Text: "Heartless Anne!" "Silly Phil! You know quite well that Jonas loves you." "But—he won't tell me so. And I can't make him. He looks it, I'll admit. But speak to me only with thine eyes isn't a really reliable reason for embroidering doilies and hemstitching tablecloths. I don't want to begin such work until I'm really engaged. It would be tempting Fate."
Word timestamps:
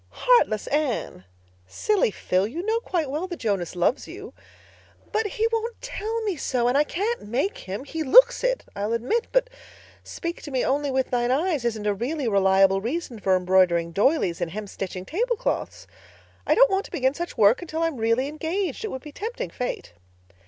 "Heartless 0.09 0.65
Anne!" 0.65 1.25
"Silly 1.67 2.09
Phil! 2.09 2.47
You 2.47 2.63
know 2.65 2.79
quite 2.79 3.07
well 3.07 3.27
that 3.27 3.37
Jonas 3.37 3.75
loves 3.75 4.07
you." 4.07 4.33
"But—he 5.11 5.47
won't 5.51 5.79
tell 5.79 6.23
me 6.23 6.37
so. 6.37 6.67
And 6.67 6.75
I 6.75 6.83
can't 6.83 7.21
make 7.27 7.59
him. 7.59 7.83
He 7.83 8.01
looks 8.01 8.43
it, 8.43 8.65
I'll 8.75 8.93
admit. 8.93 9.27
But 9.31 9.47
speak 10.03 10.41
to 10.41 10.49
me 10.49 10.65
only 10.65 10.89
with 10.89 11.11
thine 11.11 11.29
eyes 11.29 11.63
isn't 11.65 11.85
a 11.85 11.93
really 11.93 12.27
reliable 12.27 12.81
reason 12.81 13.19
for 13.19 13.35
embroidering 13.37 13.91
doilies 13.91 14.41
and 14.41 14.49
hemstitching 14.49 15.05
tablecloths. 15.05 15.85
I 16.47 16.55
don't 16.55 16.71
want 16.71 16.85
to 16.85 16.91
begin 16.91 17.13
such 17.13 17.37
work 17.37 17.61
until 17.61 17.83
I'm 17.83 17.97
really 17.97 18.27
engaged. 18.27 18.83
It 18.83 18.89
would 18.89 19.03
be 19.03 19.11
tempting 19.11 19.51
Fate." 19.51 19.93